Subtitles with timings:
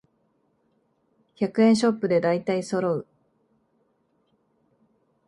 [1.35, 3.07] 百円ショップでだいたいそろう